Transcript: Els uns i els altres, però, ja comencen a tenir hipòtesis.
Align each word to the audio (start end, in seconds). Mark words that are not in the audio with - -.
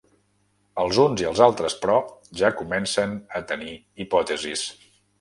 Els 0.83 0.99
uns 1.03 1.21
i 1.25 1.27
els 1.33 1.43
altres, 1.49 1.77
però, 1.85 1.99
ja 2.41 2.51
comencen 2.65 3.17
a 3.41 3.47
tenir 3.55 3.79
hipòtesis. 4.07 4.69